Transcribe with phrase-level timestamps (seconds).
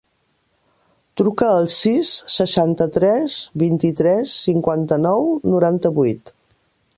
[1.21, 6.35] Truca al sis, seixanta-tres, vint-i-tres, cinquanta-nou, noranta-vuit.